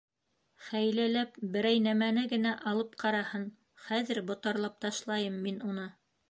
—Хәйләләп 0.67 1.35
берәй 1.57 1.83
нәмәне 1.87 2.23
генә 2.31 2.53
алып 2.71 2.97
ҡараһын, 3.03 3.45
хәҙер 3.91 4.23
ботарлап 4.31 4.81
ташлайым 4.87 5.39
мин 5.47 5.63
уны. 5.71 5.87